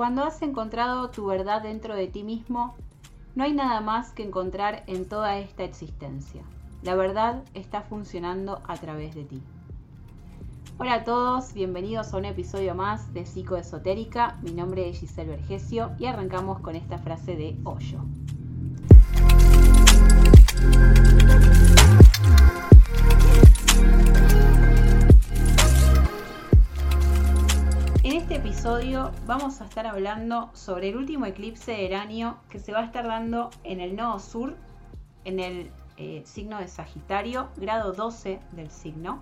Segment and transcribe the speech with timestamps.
[0.00, 2.74] Cuando has encontrado tu verdad dentro de ti mismo,
[3.34, 6.42] no hay nada más que encontrar en toda esta existencia.
[6.82, 9.42] La verdad está funcionando a través de ti.
[10.78, 14.38] Hola a todos, bienvenidos a un episodio más de Psicoesotérica.
[14.40, 18.00] Mi nombre es Giselle Vergesio y arrancamos con esta frase de Hoyo.
[29.26, 33.06] Vamos a estar hablando sobre el último eclipse del año que se va a estar
[33.06, 34.56] dando en el nodo sur,
[35.26, 39.20] en el eh, signo de Sagitario, grado 12 del signo,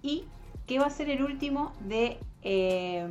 [0.00, 0.26] y
[0.68, 3.08] que va a ser el último de eh,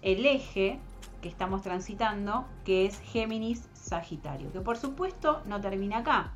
[0.00, 0.78] el eje
[1.20, 6.32] que estamos transitando, que es Géminis Sagitario, que por supuesto no termina acá.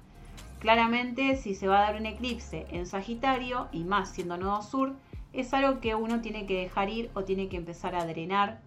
[0.59, 4.95] Claramente, si se va a dar un eclipse en Sagitario, y más siendo nodo sur,
[5.33, 8.61] es algo que uno tiene que dejar ir o tiene que empezar a drenar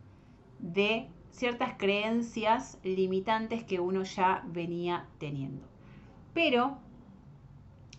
[0.60, 5.68] de ciertas creencias limitantes que uno ya venía teniendo.
[6.34, 6.78] Pero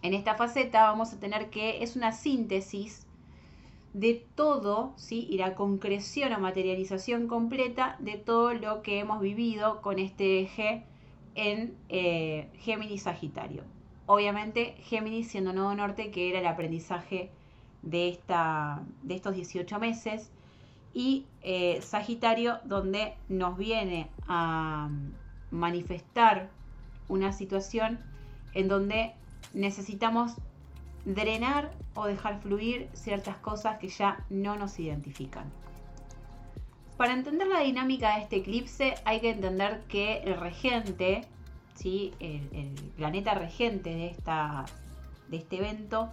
[0.02, 3.06] en esta faceta vamos a tener que es una síntesis
[3.92, 5.26] de todo, ¿sí?
[5.30, 10.84] y la concreción o materialización completa de todo lo que hemos vivido con este eje
[11.34, 13.62] en eh, Géminis Sagitario.
[14.06, 17.30] Obviamente Géminis siendo nodo norte, que era el aprendizaje
[17.86, 20.30] de, esta, de estos 18 meses,
[20.92, 24.90] y eh, Sagitario, donde nos viene a
[25.50, 26.50] manifestar
[27.08, 28.00] una situación
[28.54, 29.12] en donde
[29.52, 30.32] necesitamos
[31.04, 35.52] drenar o dejar fluir ciertas cosas que ya no nos identifican.
[36.96, 41.22] Para entender la dinámica de este eclipse hay que entender que el regente,
[41.74, 42.14] ¿sí?
[42.20, 44.64] el, planeta regente de, esta,
[45.28, 46.10] de este evento,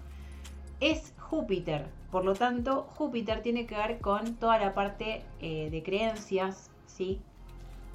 [0.84, 1.88] es Júpiter.
[2.12, 7.22] Por lo tanto, Júpiter tiene que ver con toda la parte eh, de creencias, ¿sí?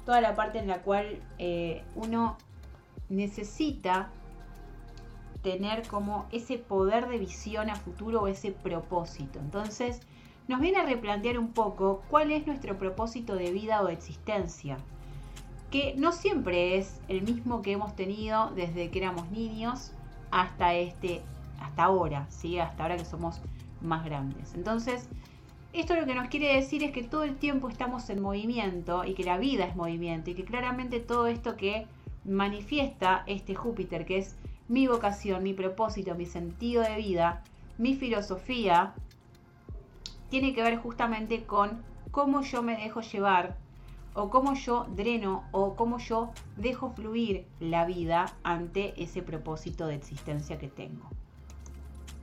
[0.05, 2.35] Toda la parte en la cual eh, uno
[3.09, 4.09] necesita
[5.43, 9.37] tener como ese poder de visión a futuro o ese propósito.
[9.39, 10.01] Entonces,
[10.47, 14.77] nos viene a replantear un poco cuál es nuestro propósito de vida o de existencia,
[15.69, 19.91] que no siempre es el mismo que hemos tenido desde que éramos niños
[20.31, 21.21] hasta este
[21.61, 22.59] hasta ahora, ¿sí?
[22.59, 23.41] Hasta ahora que somos
[23.81, 24.53] más grandes.
[24.55, 25.07] Entonces,
[25.71, 29.13] esto lo que nos quiere decir es que todo el tiempo estamos en movimiento y
[29.13, 31.87] que la vida es movimiento y que claramente todo esto que
[32.25, 34.35] manifiesta este Júpiter, que es
[34.67, 37.43] mi vocación, mi propósito, mi sentido de vida,
[37.77, 38.93] mi filosofía,
[40.29, 43.57] tiene que ver justamente con cómo yo me dejo llevar
[44.13, 49.95] o cómo yo dreno o cómo yo dejo fluir la vida ante ese propósito de
[49.95, 51.09] existencia que tengo.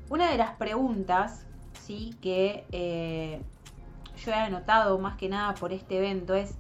[0.09, 1.47] Una de las preguntas
[1.81, 2.15] ¿sí?
[2.21, 3.41] que eh,
[4.25, 6.55] yo he anotado más que nada por este evento es,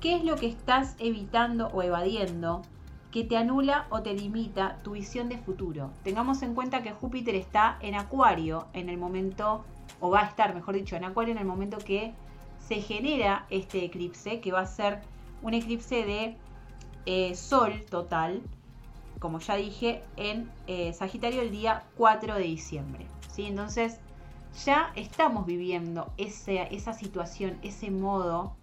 [0.00, 2.62] ¿qué es lo que estás evitando o evadiendo
[3.10, 5.90] que te anula o te limita tu visión de futuro?
[6.04, 9.64] Tengamos en cuenta que Júpiter está en Acuario en el momento,
[10.00, 12.14] o va a estar, mejor dicho, en Acuario en el momento que
[12.58, 15.00] se genera este eclipse, que va a ser
[15.42, 16.36] un eclipse de
[17.04, 18.42] eh, Sol total,
[19.18, 23.06] como ya dije, en eh, Sagitario el día 4 de diciembre.
[23.30, 23.46] ¿sí?
[23.46, 24.00] Entonces
[24.64, 28.56] ya estamos viviendo esa situación, ese modo.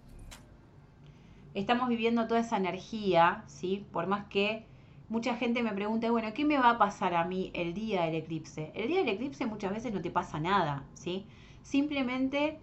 [1.54, 3.86] Estamos viviendo toda esa energía, ¿sí?
[3.92, 4.66] Por más que
[5.08, 8.16] mucha gente me pregunte, bueno, ¿qué me va a pasar a mí el día del
[8.16, 8.72] eclipse?
[8.74, 11.26] El día del eclipse muchas veces no te pasa nada, ¿sí?
[11.62, 12.58] Simplemente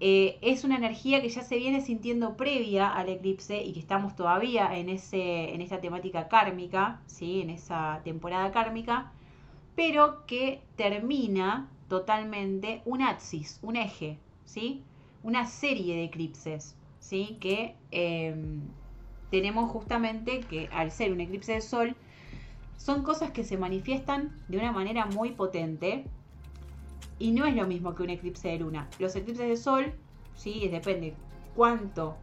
[0.00, 4.16] eh, es una energía que ya se viene sintiendo previa al eclipse y que estamos
[4.16, 7.40] todavía en, ese, en esta temática kármica, ¿sí?
[7.40, 9.12] en esa temporada kármica,
[9.76, 14.82] pero que termina totalmente un axis, un eje, ¿sí?
[15.22, 17.36] una serie de eclipses ¿sí?
[17.40, 18.62] que em,
[19.30, 21.96] tenemos justamente que al ser un eclipse de sol,
[22.76, 26.04] son cosas que se manifiestan de una manera muy potente
[27.18, 28.88] y no es lo mismo que un eclipse de luna.
[28.98, 29.92] Los eclipses de sol,
[30.34, 31.14] sí, depende
[31.54, 32.16] cuánto,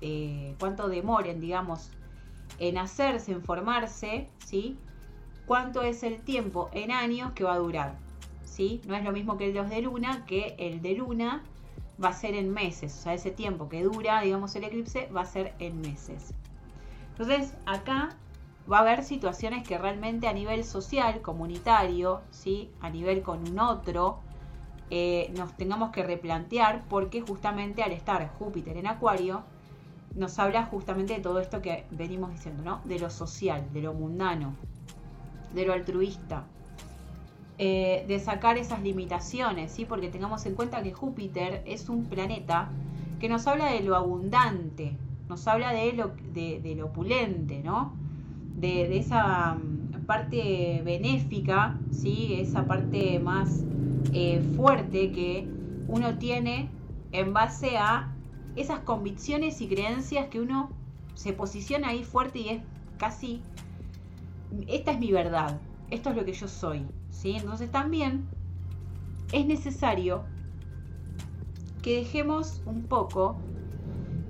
[0.00, 1.90] eh, cuánto demoren, digamos,
[2.58, 4.78] en hacerse, en formarse, ¿sí?
[5.46, 7.96] Cuánto es el tiempo en años que va a durar,
[8.44, 8.80] ¿sí?
[8.86, 11.42] No es lo mismo que el de luna, que el de luna
[12.02, 15.22] va a ser en meses, o sea, ese tiempo que dura, digamos, el eclipse va
[15.22, 16.32] a ser en meses.
[17.10, 18.16] Entonces, acá
[18.70, 22.70] va a haber situaciones que realmente a nivel social, comunitario, ¿sí?
[22.80, 24.20] a nivel con un otro,
[24.90, 29.42] eh, nos tengamos que replantear porque justamente al estar Júpiter en Acuario,
[30.14, 32.80] nos habla justamente de todo esto que venimos diciendo, ¿no?
[32.84, 34.54] De lo social, de lo mundano,
[35.54, 36.44] de lo altruista,
[37.58, 39.84] eh, de sacar esas limitaciones, ¿sí?
[39.84, 42.70] Porque tengamos en cuenta que Júpiter es un planeta
[43.20, 44.96] que nos habla de lo abundante,
[45.28, 47.94] nos habla de lo, de, lo opulente, ¿no?
[48.60, 52.34] De, esa mm, parte benéfica, ¿sí?
[52.40, 53.64] Esa parte más
[54.12, 55.48] eh, fuerte que
[55.88, 56.68] uno tiene
[57.12, 58.14] en base a
[58.56, 60.70] esas convicciones y creencias que uno
[61.14, 62.62] se posiciona ahí fuerte y es
[62.98, 63.42] casi,
[64.68, 65.60] esta es mi verdad,
[65.90, 67.36] esto es lo que yo soy, ¿sí?
[67.36, 68.26] Entonces también
[69.32, 70.24] es necesario
[71.82, 73.36] que dejemos un poco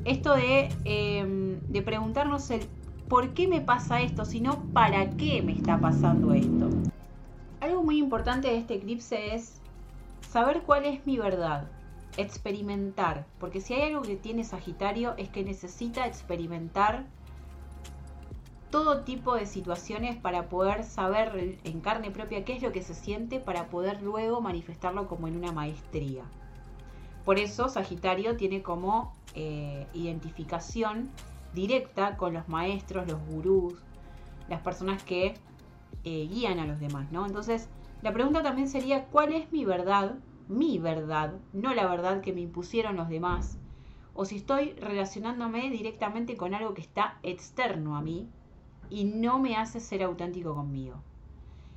[0.05, 2.62] esto de, em, de preguntarnos el
[3.11, 6.71] por qué me pasa esto, sino para qué me está pasando esto.
[7.61, 9.61] Algo muy importante de este eclipse es
[10.21, 11.69] saber cuál es mi verdad,
[12.17, 17.05] experimentar, porque si hay algo que tiene Sagitario es que necesita experimentar
[18.71, 22.95] todo tipo de situaciones para poder saber en carne propia qué es lo que se
[22.95, 26.23] siente para poder luego manifestarlo como en una maestría.
[27.25, 31.11] Por eso Sagitario tiene como eh, identificación
[31.55, 33.75] directa con los maestros, los gurús,
[34.49, 35.35] las personas que
[36.05, 37.26] eh, guían a los demás, ¿no?
[37.26, 37.69] Entonces,
[38.02, 40.17] la pregunta también sería, ¿cuál es mi verdad?
[40.49, 43.58] Mi verdad, no la verdad que me impusieron los demás.
[44.14, 48.29] O si estoy relacionándome directamente con algo que está externo a mí,
[48.91, 50.97] y no me hace ser auténtico conmigo.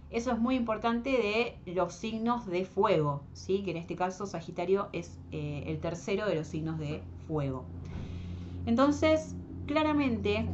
[0.09, 3.63] Eso es muy importante de los signos de fuego, ¿sí?
[3.63, 7.65] que en este caso Sagitario es eh, el tercero de los signos de fuego.
[8.65, 9.35] Entonces,
[9.65, 10.47] claramente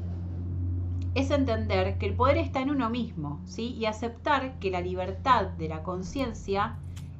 [1.15, 3.73] es entender que el poder está en uno mismo ¿sí?
[3.73, 6.77] y aceptar que la libertad de la conciencia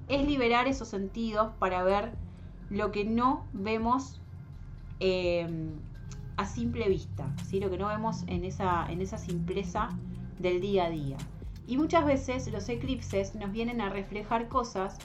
[0.08, 2.12] es liberar esos sentidos para ver
[2.70, 4.22] lo que no vemos
[5.00, 5.48] eh,
[6.38, 7.60] a simple vista, ¿sí?
[7.60, 9.90] lo que no vemos en esa, en esa simpleza
[10.38, 11.18] del día a día.
[11.68, 14.98] Y muchas veces los eclipses nos vienen a reflejar cosas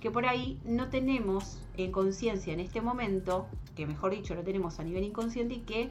[0.00, 4.78] que por ahí no tenemos en conciencia en este momento, que mejor dicho lo tenemos
[4.78, 5.90] a nivel inconsciente y que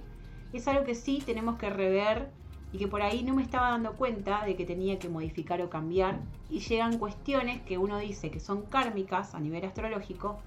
[0.54, 2.30] es algo que sí tenemos que rever
[2.72, 5.70] y que por ahí no me estaba dando cuenta de que tenía que modificar o
[5.70, 10.38] cambiar y llegan cuestiones que uno dice que son kármicas a nivel astrológico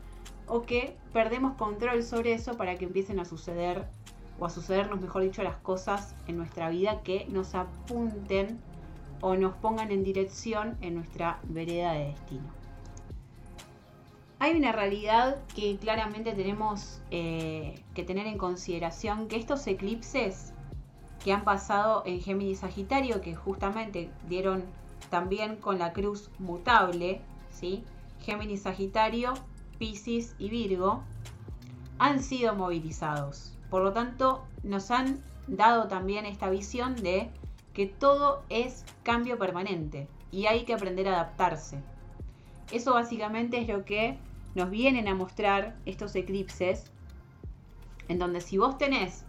[0.46, 3.86] o que perdemos control sobre eso para que empiecen a suceder
[4.38, 8.58] o a sucedernos, mejor dicho, las cosas en nuestra vida que nos apunten
[9.20, 12.59] o nos pongan en dirección en nuestra vereda de destino.
[14.42, 20.54] Hay una realidad que claramente tenemos eh, que tener en consideración, que estos eclipses
[21.22, 24.64] que han pasado en Géminis Sagitario, que justamente dieron
[25.10, 27.20] también con la cruz mutable,
[27.50, 27.84] ¿sí?
[28.22, 29.34] Géminis Sagitario,
[29.78, 31.02] Pisces y Virgo,
[31.98, 33.52] han sido movilizados.
[33.68, 37.28] Por lo tanto, nos han dado también esta visión de
[37.74, 41.82] que todo es cambio permanente y hay que aprender a adaptarse.
[42.72, 44.16] Eso básicamente es lo que
[44.54, 46.90] nos vienen a mostrar estos eclipses,
[48.08, 49.24] en donde si vos tenés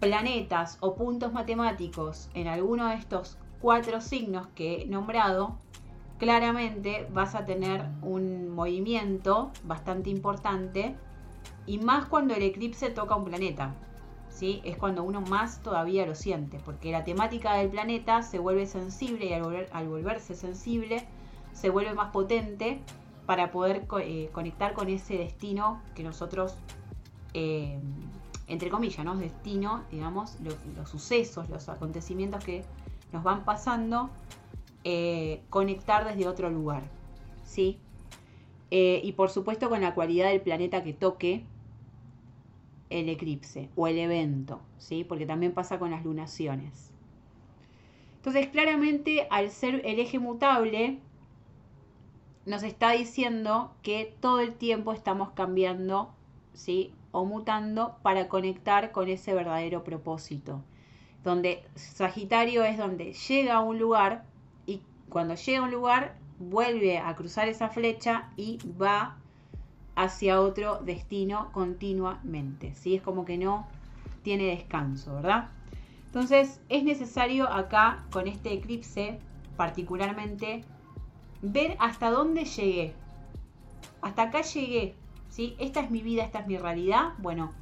[0.00, 5.56] planetas o puntos matemáticos en alguno de estos cuatro signos que he nombrado,
[6.18, 10.96] claramente vas a tener un movimiento bastante importante
[11.66, 13.74] y más cuando el eclipse toca un planeta.
[14.28, 14.60] ¿sí?
[14.64, 19.26] Es cuando uno más todavía lo siente, porque la temática del planeta se vuelve sensible
[19.26, 21.06] y al, volverse sensible
[21.52, 22.80] se vuelve más potente
[23.26, 26.56] para poder eh, conectar con ese destino que nosotros,
[27.34, 27.78] eh,
[28.46, 29.16] entre comillas, ¿no?
[29.16, 32.64] Destino, digamos, los sucesos, los acontecimientos que
[33.12, 34.10] nos van pasando,
[34.84, 36.82] eh, conectar desde otro lugar,
[37.44, 37.78] ¿sí?
[38.74, 41.44] y por supuesto con la cualidad del planeta que toque,
[42.88, 45.04] el eclipse o el evento, ¿sí?
[45.04, 46.90] Porque también pasa con las lunaciones.
[48.16, 51.00] Entonces, claramente, al ser el eje mutable,
[52.46, 56.12] nos está diciendo que todo el tiempo estamos cambiando,
[56.54, 56.92] ¿sí?
[57.12, 60.62] O mutando para conectar con ese verdadero propósito.
[61.22, 64.24] Donde Sagitario es donde llega a un lugar
[64.66, 69.16] y cuando llega a un lugar vuelve a cruzar esa flecha y va
[69.94, 72.74] hacia otro destino continuamente.
[72.74, 72.96] ¿sí?
[72.96, 73.66] Es como que no
[74.22, 75.50] tiene descanso, ¿verdad?
[76.06, 79.18] Entonces es necesario acá, con este eclipse
[79.56, 80.64] particularmente,
[81.42, 82.94] ver hasta dónde llegué.
[84.00, 84.94] Hasta acá llegué.
[85.28, 85.54] ¿sí?
[85.58, 87.12] Esta es mi vida, esta es mi realidad.
[87.18, 87.52] Bueno,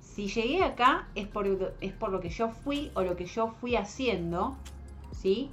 [0.00, 3.48] si llegué acá es por, es por lo que yo fui o lo que yo
[3.60, 4.56] fui haciendo.
[5.12, 5.50] ¿sí?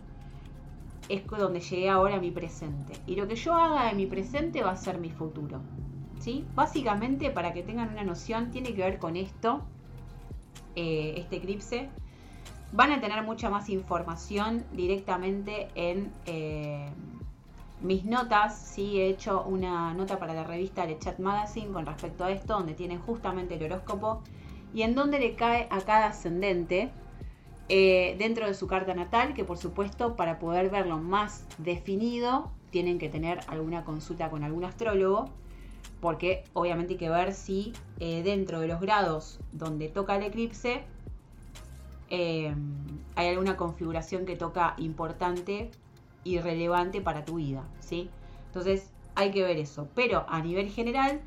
[1.09, 2.93] es donde llegué ahora a mi presente.
[3.07, 5.59] Y lo que yo haga en mi presente va a ser mi futuro.
[6.19, 6.45] ¿sí?
[6.55, 9.63] Básicamente, para que tengan una noción, tiene que ver con esto,
[10.75, 11.89] eh, este eclipse.
[12.71, 16.87] Van a tener mucha más información directamente en, eh,
[17.81, 22.25] mis notas, sí he hecho una nota para la revista Le Chat Magazine con respecto
[22.25, 24.21] a esto, donde tienen justamente el horóscopo
[24.73, 26.91] y en donde le cae a cada ascendente
[27.69, 32.99] eh, dentro de su carta natal, que por supuesto para poder verlo más definido tienen
[32.99, 35.29] que tener alguna consulta con algún astrólogo,
[36.01, 40.83] porque obviamente hay que ver si eh, dentro de los grados donde toca el eclipse
[42.09, 42.53] eh,
[43.15, 45.71] hay alguna configuración que toca importante
[46.23, 48.09] y relevante para tu vida, ¿sí?
[48.47, 49.87] Entonces hay que ver eso.
[49.95, 51.21] Pero a nivel general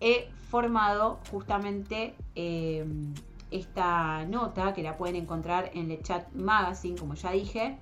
[0.00, 3.14] he formado justamente em,
[3.50, 7.78] esta nota que la pueden encontrar en el chat magazine, como ya dije,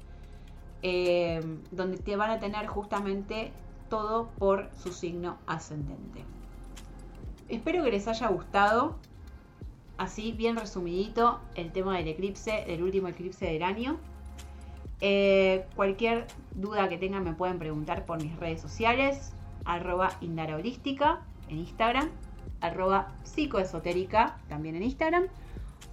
[0.82, 3.52] em, donde te van a tener justamente
[3.88, 6.24] todo por su signo ascendente.
[7.48, 8.96] Espero que les haya gustado,
[9.96, 13.96] así bien resumidito, el tema del eclipse, del último eclipse del año.
[15.00, 19.32] Eh, cualquier duda que tengan me pueden preguntar por mis redes sociales,
[19.64, 20.38] arroba en
[21.48, 22.10] Instagram,
[22.60, 25.28] arroba psicoesotérica también en Instagram,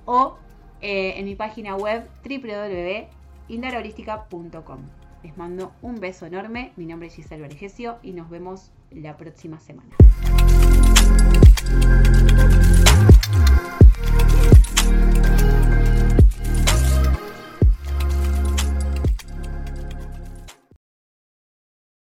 [0.06, 0.38] o
[0.82, 4.80] eh, en mi página web www.indaraholística.com.
[5.24, 9.60] Les mando un beso enorme, mi nombre es Giselle Vergesio y nos vemos la próxima
[9.60, 9.90] semana.